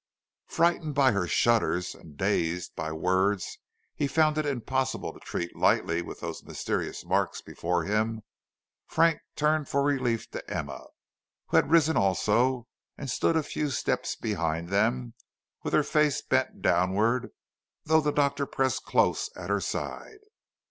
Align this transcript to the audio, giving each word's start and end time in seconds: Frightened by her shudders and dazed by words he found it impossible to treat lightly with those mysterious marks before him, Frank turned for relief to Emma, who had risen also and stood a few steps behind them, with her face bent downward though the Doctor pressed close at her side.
Frightened 0.47 0.95
by 0.95 1.11
her 1.11 1.27
shudders 1.27 1.93
and 1.93 2.17
dazed 2.17 2.75
by 2.75 2.91
words 2.91 3.59
he 3.93 4.07
found 4.07 4.35
it 4.39 4.47
impossible 4.47 5.13
to 5.13 5.19
treat 5.19 5.55
lightly 5.55 6.01
with 6.01 6.21
those 6.21 6.41
mysterious 6.41 7.05
marks 7.05 7.39
before 7.39 7.83
him, 7.83 8.23
Frank 8.87 9.21
turned 9.35 9.69
for 9.69 9.83
relief 9.83 10.27
to 10.31 10.49
Emma, 10.49 10.87
who 11.49 11.57
had 11.57 11.69
risen 11.69 11.97
also 11.97 12.67
and 12.97 13.11
stood 13.11 13.35
a 13.35 13.43
few 13.43 13.69
steps 13.69 14.15
behind 14.15 14.69
them, 14.69 15.13
with 15.61 15.71
her 15.73 15.83
face 15.83 16.19
bent 16.23 16.63
downward 16.63 17.29
though 17.83 18.01
the 18.01 18.11
Doctor 18.11 18.47
pressed 18.47 18.83
close 18.83 19.29
at 19.35 19.51
her 19.51 19.61
side. 19.61 20.17